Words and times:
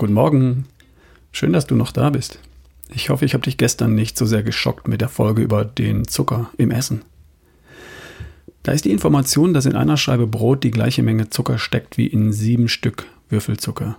Guten 0.00 0.14
Morgen. 0.14 0.64
Schön, 1.30 1.52
dass 1.52 1.66
du 1.66 1.76
noch 1.76 1.92
da 1.92 2.08
bist. 2.08 2.38
Ich 2.88 3.10
hoffe, 3.10 3.26
ich 3.26 3.34
habe 3.34 3.44
dich 3.44 3.58
gestern 3.58 3.94
nicht 3.94 4.16
so 4.16 4.24
sehr 4.24 4.42
geschockt 4.42 4.88
mit 4.88 5.02
der 5.02 5.10
Folge 5.10 5.42
über 5.42 5.62
den 5.62 6.08
Zucker 6.08 6.50
im 6.56 6.70
Essen. 6.70 7.02
Da 8.62 8.72
ist 8.72 8.86
die 8.86 8.92
Information, 8.92 9.52
dass 9.52 9.66
in 9.66 9.76
einer 9.76 9.98
Scheibe 9.98 10.26
Brot 10.26 10.64
die 10.64 10.70
gleiche 10.70 11.02
Menge 11.02 11.28
Zucker 11.28 11.58
steckt 11.58 11.98
wie 11.98 12.06
in 12.06 12.32
sieben 12.32 12.68
Stück 12.68 13.08
Würfelzucker. 13.28 13.98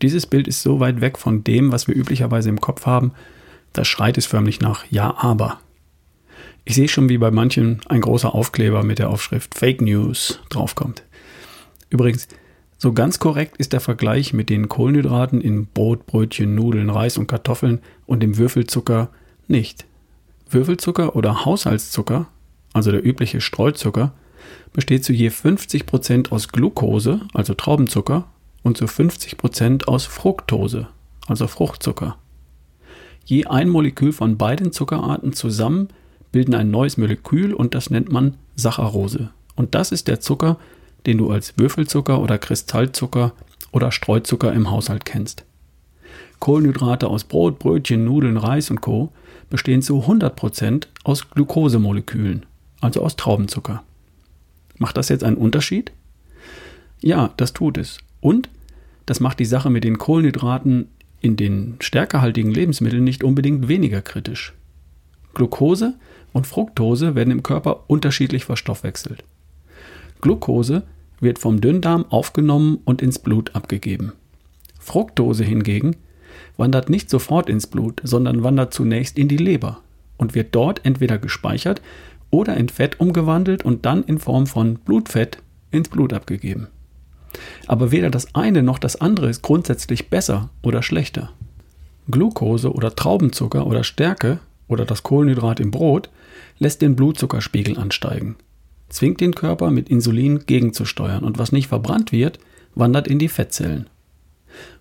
Dieses 0.00 0.26
Bild 0.26 0.46
ist 0.46 0.62
so 0.62 0.78
weit 0.78 1.00
weg 1.00 1.18
von 1.18 1.42
dem, 1.42 1.72
was 1.72 1.88
wir 1.88 1.96
üblicherweise 1.96 2.48
im 2.48 2.60
Kopf 2.60 2.86
haben, 2.86 3.10
da 3.72 3.84
schreit 3.84 4.18
es 4.18 4.26
förmlich 4.26 4.60
nach 4.60 4.84
Ja, 4.90 5.12
aber. 5.18 5.58
Ich 6.64 6.76
sehe 6.76 6.86
schon, 6.86 7.08
wie 7.08 7.18
bei 7.18 7.32
manchen 7.32 7.80
ein 7.88 8.00
großer 8.00 8.32
Aufkleber 8.32 8.84
mit 8.84 9.00
der 9.00 9.10
Aufschrift 9.10 9.56
Fake 9.56 9.80
News 9.80 10.38
draufkommt. 10.50 11.02
Übrigens, 11.90 12.28
so 12.82 12.92
ganz 12.92 13.20
korrekt 13.20 13.58
ist 13.58 13.72
der 13.72 13.78
Vergleich 13.78 14.32
mit 14.32 14.50
den 14.50 14.68
Kohlenhydraten 14.68 15.40
in 15.40 15.66
Brot, 15.66 16.04
Brötchen, 16.04 16.56
Nudeln, 16.56 16.90
Reis 16.90 17.16
und 17.16 17.28
Kartoffeln 17.28 17.78
und 18.06 18.24
dem 18.24 18.38
Würfelzucker 18.38 19.10
nicht. 19.46 19.86
Würfelzucker 20.50 21.14
oder 21.14 21.44
Haushaltszucker, 21.44 22.26
also 22.72 22.90
der 22.90 23.06
übliche 23.06 23.40
Streuzucker, 23.40 24.14
besteht 24.72 25.04
zu 25.04 25.12
je 25.12 25.28
50% 25.28 26.32
aus 26.32 26.48
Glucose, 26.48 27.20
also 27.32 27.54
Traubenzucker, 27.54 28.24
und 28.64 28.76
zu 28.76 28.86
50% 28.86 29.84
aus 29.84 30.04
Fructose, 30.04 30.88
also 31.28 31.46
Fruchtzucker. 31.46 32.16
Je 33.24 33.44
ein 33.44 33.68
Molekül 33.68 34.12
von 34.12 34.38
beiden 34.38 34.72
Zuckerarten 34.72 35.34
zusammen 35.34 35.90
bilden 36.32 36.56
ein 36.56 36.72
neues 36.72 36.96
Molekül 36.96 37.54
und 37.54 37.76
das 37.76 37.90
nennt 37.90 38.10
man 38.10 38.38
Saccharose. 38.56 39.30
Und 39.54 39.76
das 39.76 39.92
ist 39.92 40.08
der 40.08 40.18
Zucker, 40.18 40.58
den 41.06 41.18
du 41.18 41.30
als 41.30 41.58
Würfelzucker 41.58 42.20
oder 42.20 42.38
Kristallzucker 42.38 43.32
oder 43.72 43.90
Streuzucker 43.90 44.52
im 44.52 44.70
Haushalt 44.70 45.04
kennst. 45.04 45.44
Kohlenhydrate 46.38 47.08
aus 47.08 47.24
Brot, 47.24 47.58
Brötchen, 47.58 48.04
Nudeln, 48.04 48.36
Reis 48.36 48.70
und 48.70 48.80
Co. 48.80 49.12
bestehen 49.48 49.82
zu 49.82 50.00
100% 50.00 50.88
aus 51.04 51.30
Glukosemolekülen, 51.30 52.46
also 52.80 53.02
aus 53.02 53.16
Traubenzucker. 53.16 53.82
Macht 54.78 54.96
das 54.96 55.08
jetzt 55.08 55.24
einen 55.24 55.36
Unterschied? 55.36 55.92
Ja, 57.00 57.32
das 57.36 57.52
tut 57.52 57.78
es. 57.78 57.98
Und 58.20 58.48
das 59.06 59.20
macht 59.20 59.38
die 59.40 59.44
Sache 59.44 59.70
mit 59.70 59.84
den 59.84 59.98
Kohlenhydraten 59.98 60.88
in 61.20 61.36
den 61.36 61.76
stärkehaltigen 61.80 62.50
Lebensmitteln 62.50 63.04
nicht 63.04 63.22
unbedingt 63.22 63.68
weniger 63.68 64.02
kritisch. 64.02 64.52
Glucose 65.34 65.94
und 66.32 66.46
Fructose 66.46 67.14
werden 67.14 67.30
im 67.30 67.42
Körper 67.42 67.84
unterschiedlich 67.86 68.44
verstoffwechselt. 68.44 69.22
Glucose 70.22 70.84
wird 71.20 71.38
vom 71.38 71.60
Dünndarm 71.60 72.06
aufgenommen 72.08 72.78
und 72.84 73.02
ins 73.02 73.18
Blut 73.18 73.54
abgegeben. 73.54 74.12
Fructose 74.78 75.44
hingegen 75.44 75.96
wandert 76.56 76.88
nicht 76.88 77.10
sofort 77.10 77.50
ins 77.50 77.66
Blut, 77.66 78.00
sondern 78.04 78.42
wandert 78.42 78.72
zunächst 78.72 79.18
in 79.18 79.28
die 79.28 79.36
Leber 79.36 79.80
und 80.16 80.34
wird 80.34 80.54
dort 80.54 80.84
entweder 80.84 81.18
gespeichert 81.18 81.82
oder 82.30 82.56
in 82.56 82.68
Fett 82.68 82.98
umgewandelt 83.00 83.64
und 83.64 83.84
dann 83.84 84.04
in 84.04 84.18
Form 84.18 84.46
von 84.46 84.76
Blutfett 84.76 85.38
ins 85.70 85.88
Blut 85.88 86.12
abgegeben. 86.12 86.68
Aber 87.66 87.90
weder 87.90 88.10
das 88.10 88.34
eine 88.34 88.62
noch 88.62 88.78
das 88.78 89.00
andere 89.00 89.28
ist 89.28 89.42
grundsätzlich 89.42 90.08
besser 90.08 90.50
oder 90.62 90.82
schlechter. 90.82 91.30
Glucose 92.10 92.72
oder 92.72 92.94
Traubenzucker 92.94 93.66
oder 93.66 93.84
Stärke 93.84 94.38
oder 94.68 94.84
das 94.84 95.02
Kohlenhydrat 95.02 95.60
im 95.60 95.70
Brot 95.70 96.10
lässt 96.58 96.82
den 96.82 96.96
Blutzuckerspiegel 96.96 97.78
ansteigen 97.78 98.36
zwingt 98.92 99.20
den 99.20 99.34
Körper 99.34 99.70
mit 99.70 99.88
Insulin 99.88 100.46
gegenzusteuern 100.46 101.24
und 101.24 101.38
was 101.38 101.52
nicht 101.52 101.68
verbrannt 101.68 102.12
wird, 102.12 102.38
wandert 102.74 103.08
in 103.08 103.18
die 103.18 103.28
Fettzellen. 103.28 103.88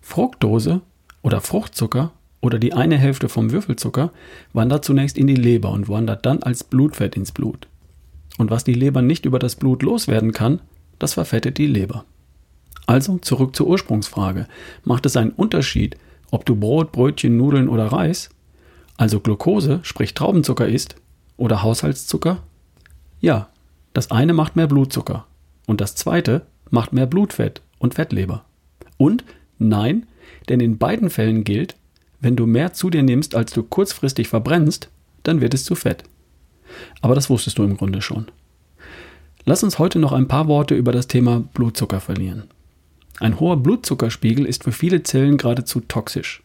Fructose 0.01 0.81
oder 1.21 1.41
Fruchtzucker 1.41 2.11
oder 2.41 2.59
die 2.59 2.73
eine 2.73 2.97
Hälfte 2.97 3.29
vom 3.29 3.51
Würfelzucker 3.51 4.11
wandert 4.53 4.83
zunächst 4.83 5.17
in 5.17 5.27
die 5.27 5.35
Leber 5.35 5.71
und 5.71 5.87
wandert 5.87 6.25
dann 6.25 6.43
als 6.43 6.63
Blutfett 6.63 7.15
ins 7.15 7.31
Blut. 7.31 7.67
Und 8.37 8.49
was 8.49 8.63
die 8.63 8.73
Leber 8.73 9.01
nicht 9.01 9.25
über 9.25 9.39
das 9.39 9.55
Blut 9.55 9.83
loswerden 9.83 10.31
kann, 10.31 10.61
das 10.99 11.13
verfettet 11.13 11.57
die 11.57 11.67
Leber. 11.67 12.05
Also 12.87 13.17
zurück 13.19 13.55
zur 13.55 13.67
Ursprungsfrage. 13.67 14.47
Macht 14.83 15.05
es 15.05 15.15
einen 15.15 15.31
Unterschied, 15.31 15.97
ob 16.31 16.45
du 16.45 16.55
Brot, 16.55 16.91
Brötchen, 16.91 17.37
Nudeln 17.37 17.69
oder 17.69 17.87
Reis, 17.87 18.29
also 18.97 19.19
Glucose, 19.19 19.79
sprich 19.83 20.13
Traubenzucker 20.13 20.67
isst, 20.67 20.95
oder 21.37 21.63
Haushaltszucker? 21.63 22.43
Ja, 23.19 23.50
das 23.93 24.11
eine 24.11 24.33
macht 24.33 24.55
mehr 24.55 24.67
Blutzucker 24.67 25.25
und 25.67 25.81
das 25.81 25.95
zweite 25.95 26.45
macht 26.69 26.93
mehr 26.93 27.05
Blutfett 27.05 27.61
und 27.79 27.95
Fettleber. 27.95 28.45
Und 28.97 29.23
nein, 29.59 30.05
denn 30.49 30.59
in 30.59 30.77
beiden 30.77 31.09
Fällen 31.09 31.43
gilt, 31.43 31.75
wenn 32.19 32.35
du 32.35 32.45
mehr 32.45 32.73
zu 32.73 32.89
dir 32.89 33.03
nimmst, 33.03 33.35
als 33.35 33.51
du 33.51 33.63
kurzfristig 33.63 34.27
verbrennst, 34.27 34.89
dann 35.23 35.41
wird 35.41 35.53
es 35.53 35.65
zu 35.65 35.75
Fett. 35.75 36.03
Aber 37.01 37.15
das 37.15 37.29
wusstest 37.29 37.57
du 37.57 37.63
im 37.63 37.77
Grunde 37.77 38.01
schon. 38.01 38.27
Lass 39.43 39.63
uns 39.63 39.79
heute 39.79 39.99
noch 39.99 40.11
ein 40.13 40.27
paar 40.27 40.47
Worte 40.47 40.75
über 40.75 40.91
das 40.91 41.07
Thema 41.07 41.43
Blutzucker 41.53 41.99
verlieren. 41.99 42.43
Ein 43.19 43.39
hoher 43.39 43.57
Blutzuckerspiegel 43.57 44.45
ist 44.45 44.63
für 44.63 44.71
viele 44.71 45.03
Zellen 45.03 45.37
geradezu 45.37 45.81
toxisch. 45.81 46.43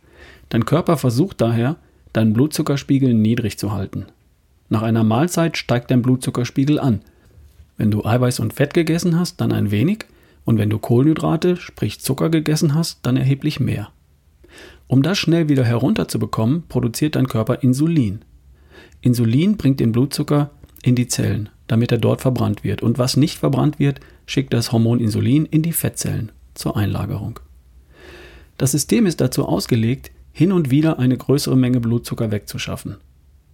Dein 0.48 0.64
Körper 0.64 0.96
versucht 0.96 1.40
daher, 1.40 1.76
deinen 2.12 2.32
Blutzuckerspiegel 2.32 3.14
niedrig 3.14 3.58
zu 3.58 3.72
halten. 3.72 4.06
Nach 4.68 4.82
einer 4.82 5.04
Mahlzeit 5.04 5.56
steigt 5.56 5.90
dein 5.90 6.02
Blutzuckerspiegel 6.02 6.80
an– 6.80 7.02
wenn 7.76 7.90
du 7.90 8.04
Eiweiß 8.04 8.40
und 8.40 8.54
Fett 8.54 8.74
gegessen 8.74 9.18
hast, 9.18 9.40
dann 9.40 9.52
ein 9.52 9.70
wenig. 9.70 10.06
Und 10.44 10.58
wenn 10.58 10.70
du 10.70 10.78
Kohlenhydrate, 10.78 11.56
sprich 11.56 12.00
Zucker 12.00 12.30
gegessen 12.30 12.74
hast, 12.74 13.00
dann 13.02 13.16
erheblich 13.16 13.60
mehr. 13.60 13.90
Um 14.86 15.02
das 15.02 15.18
schnell 15.18 15.48
wieder 15.48 15.64
herunterzubekommen, 15.64 16.64
produziert 16.68 17.16
dein 17.16 17.26
Körper 17.26 17.62
Insulin. 17.62 18.20
Insulin 19.00 19.56
bringt 19.56 19.80
den 19.80 19.92
Blutzucker 19.92 20.50
in 20.82 20.94
die 20.94 21.08
Zellen, 21.08 21.48
damit 21.66 21.90
er 21.90 21.98
dort 21.98 22.20
verbrannt 22.20 22.64
wird. 22.64 22.82
Und 22.82 22.98
was 22.98 23.16
nicht 23.16 23.38
verbrannt 23.38 23.78
wird, 23.78 24.00
schickt 24.24 24.52
das 24.52 24.72
Hormon 24.72 25.00
Insulin 25.00 25.44
in 25.46 25.62
die 25.62 25.72
Fettzellen 25.72 26.32
zur 26.54 26.76
Einlagerung. 26.76 27.40
Das 28.56 28.72
System 28.72 29.04
ist 29.04 29.20
dazu 29.20 29.46
ausgelegt, 29.46 30.12
hin 30.32 30.52
und 30.52 30.70
wieder 30.70 30.98
eine 30.98 31.16
größere 31.16 31.56
Menge 31.56 31.80
Blutzucker 31.80 32.30
wegzuschaffen. 32.30 32.96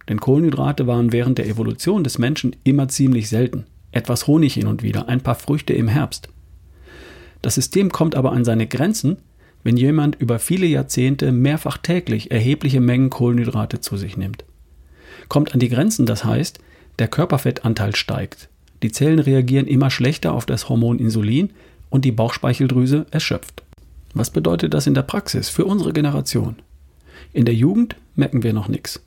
Denn 0.07 0.19
Kohlenhydrate 0.19 0.85
waren 0.85 1.11
während 1.11 1.37
der 1.37 1.47
Evolution 1.47 2.03
des 2.03 2.17
Menschen 2.17 2.55
immer 2.63 2.87
ziemlich 2.89 3.29
selten 3.29 3.65
etwas 3.93 4.27
Honig 4.27 4.55
hin 4.55 4.67
und 4.67 4.83
wieder, 4.83 5.07
ein 5.07 5.21
paar 5.21 5.35
Früchte 5.35 5.73
im 5.73 5.87
Herbst. 5.87 6.29
Das 7.41 7.55
System 7.55 7.91
kommt 7.91 8.15
aber 8.15 8.31
an 8.31 8.45
seine 8.45 8.67
Grenzen, 8.67 9.17
wenn 9.63 9.77
jemand 9.77 10.15
über 10.19 10.39
viele 10.39 10.65
Jahrzehnte 10.65 11.31
mehrfach 11.31 11.77
täglich 11.77 12.31
erhebliche 12.31 12.81
Mengen 12.81 13.09
Kohlenhydrate 13.09 13.79
zu 13.79 13.97
sich 13.97 14.17
nimmt. 14.17 14.43
Kommt 15.29 15.53
an 15.53 15.59
die 15.59 15.69
Grenzen, 15.69 16.05
das 16.05 16.25
heißt, 16.25 16.59
der 16.99 17.07
Körperfettanteil 17.07 17.95
steigt. 17.95 18.49
Die 18.81 18.91
Zellen 18.91 19.19
reagieren 19.19 19.67
immer 19.67 19.89
schlechter 19.89 20.33
auf 20.33 20.45
das 20.45 20.67
Hormon 20.67 20.99
Insulin 20.99 21.51
und 21.89 22.05
die 22.05 22.11
Bauchspeicheldrüse 22.11 23.05
erschöpft. 23.11 23.63
Was 24.13 24.29
bedeutet 24.29 24.73
das 24.73 24.85
in 24.85 24.93
der 24.93 25.03
Praxis 25.03 25.49
für 25.49 25.65
unsere 25.65 25.93
Generation? 25.93 26.57
In 27.31 27.45
der 27.45 27.55
Jugend 27.55 27.95
merken 28.15 28.43
wir 28.43 28.53
noch 28.53 28.67
nichts. 28.67 29.01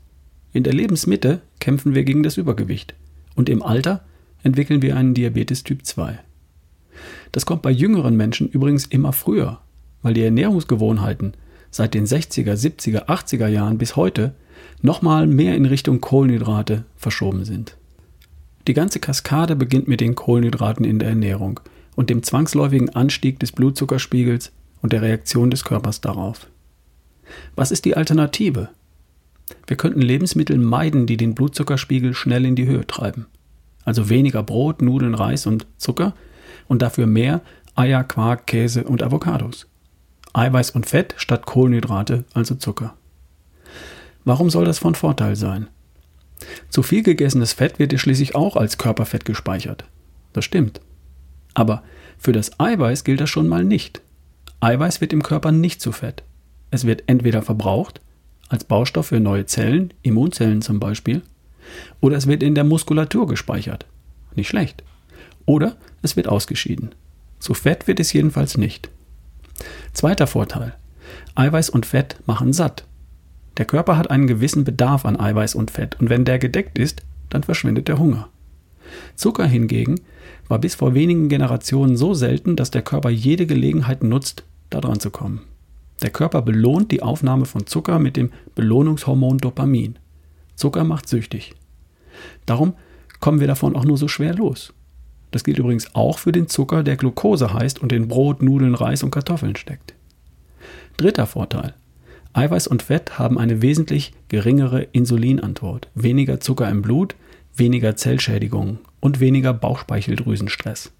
In 0.52 0.64
der 0.64 0.72
Lebensmitte 0.72 1.42
kämpfen 1.60 1.94
wir 1.94 2.04
gegen 2.04 2.22
das 2.22 2.38
Übergewicht. 2.38 2.94
Und 3.34 3.48
im 3.48 3.62
Alter 3.62 4.04
entwickeln 4.46 4.80
wir 4.80 4.96
einen 4.96 5.12
Diabetes 5.12 5.64
Typ 5.64 5.84
2. 5.84 6.20
Das 7.32 7.44
kommt 7.44 7.62
bei 7.62 7.70
jüngeren 7.70 8.16
Menschen 8.16 8.48
übrigens 8.48 8.86
immer 8.86 9.12
früher, 9.12 9.60
weil 10.02 10.14
die 10.14 10.22
Ernährungsgewohnheiten 10.22 11.34
seit 11.70 11.94
den 11.94 12.06
60er, 12.06 12.54
70er, 12.54 13.06
80er 13.06 13.48
Jahren 13.48 13.76
bis 13.76 13.96
heute 13.96 14.34
nochmal 14.80 15.26
mehr 15.26 15.56
in 15.56 15.66
Richtung 15.66 16.00
Kohlenhydrate 16.00 16.84
verschoben 16.96 17.44
sind. 17.44 17.76
Die 18.68 18.72
ganze 18.72 19.00
Kaskade 19.00 19.56
beginnt 19.56 19.88
mit 19.88 20.00
den 20.00 20.14
Kohlenhydraten 20.14 20.84
in 20.84 21.00
der 21.00 21.08
Ernährung 21.08 21.60
und 21.96 22.08
dem 22.08 22.22
zwangsläufigen 22.22 22.94
Anstieg 22.94 23.40
des 23.40 23.52
Blutzuckerspiegels 23.52 24.52
und 24.80 24.92
der 24.92 25.02
Reaktion 25.02 25.50
des 25.50 25.64
Körpers 25.64 26.00
darauf. 26.00 26.46
Was 27.56 27.72
ist 27.72 27.84
die 27.84 27.96
Alternative? 27.96 28.68
Wir 29.66 29.76
könnten 29.76 30.00
Lebensmittel 30.00 30.58
meiden, 30.58 31.06
die 31.06 31.16
den 31.16 31.34
Blutzuckerspiegel 31.34 32.14
schnell 32.14 32.44
in 32.44 32.54
die 32.54 32.66
Höhe 32.66 32.86
treiben 32.86 33.26
also 33.86 34.10
weniger 34.10 34.42
Brot, 34.42 34.82
Nudeln, 34.82 35.14
Reis 35.14 35.46
und 35.46 35.66
Zucker 35.78 36.14
und 36.68 36.82
dafür 36.82 37.06
mehr 37.06 37.40
Eier, 37.74 38.04
Quark, 38.04 38.46
Käse 38.46 38.84
und 38.84 39.02
Avocados. 39.02 39.66
Eiweiß 40.34 40.72
und 40.72 40.84
Fett 40.84 41.14
statt 41.16 41.46
Kohlenhydrate, 41.46 42.24
also 42.34 42.56
Zucker. 42.56 42.94
Warum 44.24 44.50
soll 44.50 44.66
das 44.66 44.78
von 44.78 44.94
Vorteil 44.94 45.36
sein? 45.36 45.68
Zu 46.68 46.82
viel 46.82 47.02
gegessenes 47.02 47.54
Fett 47.54 47.78
wird 47.78 47.92
ja 47.92 47.98
schließlich 47.98 48.34
auch 48.34 48.56
als 48.56 48.76
Körperfett 48.76 49.24
gespeichert. 49.24 49.84
Das 50.34 50.44
stimmt. 50.44 50.80
Aber 51.54 51.82
für 52.18 52.32
das 52.32 52.60
Eiweiß 52.60 53.04
gilt 53.04 53.20
das 53.20 53.30
schon 53.30 53.48
mal 53.48 53.64
nicht. 53.64 54.02
Eiweiß 54.60 55.00
wird 55.00 55.12
im 55.12 55.22
Körper 55.22 55.52
nicht 55.52 55.80
zu 55.80 55.92
Fett. 55.92 56.22
Es 56.70 56.86
wird 56.86 57.04
entweder 57.06 57.40
verbraucht, 57.42 58.00
als 58.48 58.64
Baustoff 58.64 59.06
für 59.06 59.20
neue 59.20 59.46
Zellen, 59.46 59.94
Immunzellen 60.02 60.60
zum 60.60 60.80
Beispiel, 60.80 61.22
oder 62.00 62.16
es 62.16 62.26
wird 62.26 62.42
in 62.42 62.54
der 62.54 62.64
Muskulatur 62.64 63.26
gespeichert. 63.26 63.86
Nicht 64.34 64.48
schlecht. 64.48 64.82
Oder 65.44 65.76
es 66.02 66.16
wird 66.16 66.28
ausgeschieden. 66.28 66.94
Zu 67.38 67.54
Fett 67.54 67.86
wird 67.86 68.00
es 68.00 68.12
jedenfalls 68.12 68.56
nicht. 68.56 68.90
Zweiter 69.92 70.26
Vorteil. 70.26 70.74
Eiweiß 71.34 71.70
und 71.70 71.86
Fett 71.86 72.16
machen 72.26 72.52
satt. 72.52 72.84
Der 73.56 73.64
Körper 73.64 73.96
hat 73.96 74.10
einen 74.10 74.26
gewissen 74.26 74.64
Bedarf 74.64 75.06
an 75.06 75.18
Eiweiß 75.18 75.54
und 75.54 75.70
Fett 75.70 75.98
und 76.00 76.10
wenn 76.10 76.24
der 76.24 76.38
gedeckt 76.38 76.78
ist, 76.78 77.02
dann 77.30 77.42
verschwindet 77.42 77.88
der 77.88 77.98
Hunger. 77.98 78.28
Zucker 79.14 79.46
hingegen 79.46 80.00
war 80.48 80.58
bis 80.58 80.74
vor 80.74 80.94
wenigen 80.94 81.28
Generationen 81.28 81.96
so 81.96 82.14
selten, 82.14 82.56
dass 82.56 82.70
der 82.70 82.82
Körper 82.82 83.10
jede 83.10 83.46
Gelegenheit 83.46 84.04
nutzt, 84.04 84.44
daran 84.70 85.00
zu 85.00 85.10
kommen. 85.10 85.40
Der 86.02 86.10
Körper 86.10 86.42
belohnt 86.42 86.92
die 86.92 87.02
Aufnahme 87.02 87.46
von 87.46 87.66
Zucker 87.66 87.98
mit 87.98 88.16
dem 88.16 88.30
Belohnungshormon 88.54 89.38
Dopamin. 89.38 89.98
Zucker 90.56 90.84
macht 90.84 91.08
süchtig. 91.08 91.54
Darum 92.46 92.74
kommen 93.20 93.40
wir 93.40 93.46
davon 93.46 93.76
auch 93.76 93.84
nur 93.84 93.98
so 93.98 94.08
schwer 94.08 94.34
los. 94.34 94.72
Das 95.30 95.44
gilt 95.44 95.58
übrigens 95.58 95.94
auch 95.94 96.18
für 96.18 96.32
den 96.32 96.48
Zucker, 96.48 96.82
der 96.82 96.96
Glucose 96.96 97.52
heißt 97.52 97.80
und 97.80 97.92
in 97.92 98.08
Brot, 98.08 98.42
Nudeln, 98.42 98.74
Reis 98.74 99.02
und 99.02 99.10
Kartoffeln 99.10 99.56
steckt. 99.56 99.94
Dritter 100.96 101.26
Vorteil. 101.26 101.74
Eiweiß 102.32 102.66
und 102.66 102.82
Fett 102.82 103.18
haben 103.18 103.38
eine 103.38 103.62
wesentlich 103.62 104.12
geringere 104.28 104.82
Insulinantwort, 104.92 105.88
weniger 105.94 106.40
Zucker 106.40 106.68
im 106.68 106.82
Blut, 106.82 107.16
weniger 107.54 107.96
Zellschädigungen 107.96 108.78
und 109.00 109.20
weniger 109.20 109.52
Bauchspeicheldrüsenstress. 109.52 110.92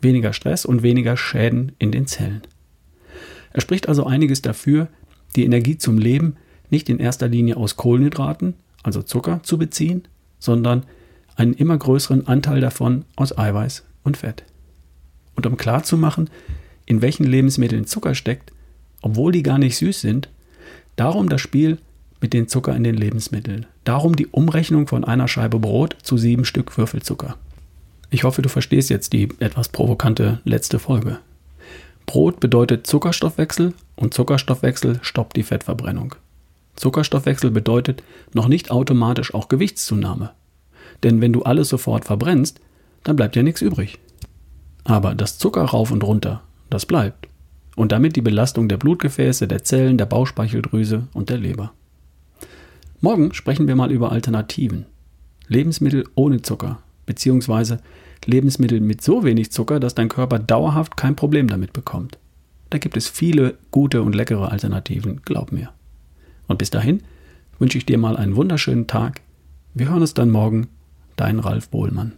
Weniger 0.00 0.32
Stress 0.32 0.64
und 0.64 0.82
weniger 0.82 1.16
Schäden 1.16 1.72
in 1.78 1.92
den 1.92 2.06
Zellen. 2.06 2.42
Er 3.52 3.60
spricht 3.60 3.88
also 3.88 4.04
einiges 4.04 4.42
dafür, 4.42 4.88
die 5.36 5.44
Energie 5.44 5.78
zum 5.78 5.98
Leben 5.98 6.36
nicht 6.70 6.88
in 6.88 6.98
erster 6.98 7.28
Linie 7.28 7.56
aus 7.56 7.76
Kohlenhydraten, 7.76 8.54
also 8.82 9.02
Zucker, 9.02 9.40
zu 9.42 9.58
beziehen, 9.58 10.08
sondern 10.38 10.84
einen 11.36 11.54
immer 11.54 11.76
größeren 11.76 12.26
Anteil 12.26 12.60
davon 12.60 13.04
aus 13.16 13.36
Eiweiß 13.36 13.84
und 14.04 14.16
Fett. 14.16 14.44
Und 15.34 15.46
um 15.46 15.56
klarzumachen, 15.56 16.28
in 16.86 17.00
welchen 17.00 17.24
Lebensmitteln 17.24 17.86
Zucker 17.86 18.14
steckt, 18.14 18.52
obwohl 19.00 19.32
die 19.32 19.42
gar 19.42 19.58
nicht 19.58 19.76
süß 19.76 20.00
sind, 20.00 20.28
darum 20.96 21.28
das 21.28 21.40
Spiel 21.40 21.78
mit 22.20 22.32
den 22.32 22.48
Zucker 22.48 22.76
in 22.76 22.84
den 22.84 22.96
Lebensmitteln. 22.96 23.66
Darum 23.84 24.14
die 24.14 24.28
Umrechnung 24.28 24.86
von 24.86 25.04
einer 25.04 25.26
Scheibe 25.26 25.58
Brot 25.58 25.96
zu 26.02 26.16
sieben 26.16 26.44
Stück 26.44 26.76
Würfelzucker. 26.78 27.36
Ich 28.10 28.24
hoffe, 28.24 28.42
du 28.42 28.48
verstehst 28.48 28.90
jetzt 28.90 29.12
die 29.12 29.28
etwas 29.40 29.70
provokante 29.70 30.40
letzte 30.44 30.78
Folge. 30.78 31.18
Brot 32.06 32.40
bedeutet 32.40 32.86
Zuckerstoffwechsel 32.86 33.74
und 33.96 34.14
Zuckerstoffwechsel 34.14 35.00
stoppt 35.02 35.36
die 35.36 35.42
Fettverbrennung. 35.42 36.14
Zuckerstoffwechsel 36.76 37.50
bedeutet 37.50 38.02
noch 38.32 38.48
nicht 38.48 38.70
automatisch 38.70 39.34
auch 39.34 39.48
Gewichtszunahme. 39.48 40.32
Denn 41.02 41.20
wenn 41.20 41.32
du 41.32 41.42
alles 41.42 41.68
sofort 41.68 42.04
verbrennst, 42.04 42.60
dann 43.04 43.16
bleibt 43.16 43.36
ja 43.36 43.42
nichts 43.42 43.60
übrig. 43.60 43.98
Aber 44.84 45.14
das 45.14 45.38
Zucker 45.38 45.64
rauf 45.64 45.90
und 45.90 46.04
runter, 46.04 46.42
das 46.70 46.86
bleibt. 46.86 47.28
Und 47.76 47.92
damit 47.92 48.16
die 48.16 48.22
Belastung 48.22 48.68
der 48.68 48.76
Blutgefäße, 48.76 49.48
der 49.48 49.64
Zellen, 49.64 49.98
der 49.98 50.06
Bauchspeicheldrüse 50.06 51.08
und 51.12 51.30
der 51.30 51.38
Leber. 51.38 51.72
Morgen 53.00 53.32
sprechen 53.34 53.66
wir 53.66 53.76
mal 53.76 53.90
über 53.90 54.12
Alternativen. 54.12 54.86
Lebensmittel 55.48 56.04
ohne 56.14 56.42
Zucker, 56.42 56.78
beziehungsweise 57.06 57.80
Lebensmittel 58.26 58.80
mit 58.80 59.02
so 59.02 59.24
wenig 59.24 59.50
Zucker, 59.50 59.80
dass 59.80 59.94
dein 59.94 60.08
Körper 60.08 60.38
dauerhaft 60.38 60.96
kein 60.96 61.16
Problem 61.16 61.48
damit 61.48 61.72
bekommt. 61.72 62.18
Da 62.70 62.78
gibt 62.78 62.96
es 62.96 63.08
viele 63.08 63.58
gute 63.70 64.02
und 64.02 64.14
leckere 64.14 64.50
Alternativen, 64.50 65.20
glaub 65.24 65.52
mir. 65.52 65.70
Und 66.46 66.58
bis 66.58 66.70
dahin 66.70 67.02
wünsche 67.58 67.78
ich 67.78 67.86
dir 67.86 67.98
mal 67.98 68.16
einen 68.16 68.36
wunderschönen 68.36 68.86
Tag. 68.86 69.20
Wir 69.74 69.88
hören 69.88 70.02
uns 70.02 70.14
dann 70.14 70.30
morgen. 70.30 70.68
Dein 71.16 71.38
Ralf 71.38 71.68
Bohlmann. 71.68 72.12